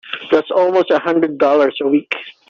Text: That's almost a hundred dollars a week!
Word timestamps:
That's 0.31 0.49
almost 0.49 0.89
a 0.89 0.97
hundred 0.97 1.37
dollars 1.37 1.77
a 1.79 1.87
week! 1.87 2.11